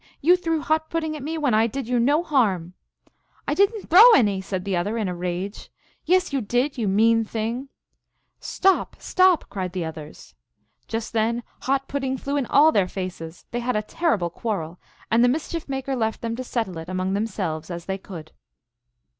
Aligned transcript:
You 0.19 0.35
threw 0.35 0.61
hot 0.63 0.89
pudding 0.89 1.15
at 1.15 1.21
me, 1.21 1.37
when 1.37 1.53
I 1.53 1.67
did 1.67 1.87
you 1.87 1.99
no 1.99 2.23
harm."" 2.23 2.73
I 3.47 3.53
did 3.53 3.71
n 3.71 3.81
t 3.81 3.85
throw 3.87 4.13
any!" 4.13 4.41
said 4.41 4.65
the 4.65 4.75
other, 4.75 4.97
in 4.97 5.07
a 5.07 5.13
rage." 5.13 5.69
Yes, 6.07 6.33
you 6.33 6.41
did, 6.41 6.75
you 6.75 6.87
mean 6.87 7.23
thing!" 7.23 7.69
"Stop! 8.55 8.95
stop!" 8.97 9.47
cried 9.51 9.73
the 9.73 9.85
others. 9.85 10.33
Just 10.87 11.13
then 11.13 11.43
hot 11.61 11.87
pudding 11.87 12.17
flew 12.17 12.35
in 12.35 12.47
all 12.47 12.71
their 12.71 12.87
faces; 12.87 13.45
they 13.51 13.59
had 13.59 13.75
a 13.75 13.83
terrible 13.83 14.31
quarrel, 14.31 14.79
and 15.11 15.23
the 15.23 15.29
Mischief 15.29 15.69
Maker 15.69 15.95
left 15.95 16.21
them 16.21 16.35
to 16.35 16.43
settle 16.43 16.79
it 16.79 16.89
among 16.89 17.13
themselves 17.13 17.69
as 17.69 17.85
they 17.85 17.99
could. 17.99 18.31